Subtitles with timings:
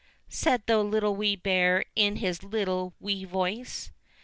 [0.29, 3.91] said the Little Wee Bear in his little wee voice.